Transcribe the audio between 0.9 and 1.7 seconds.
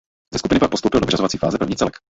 do vyřazovací fáze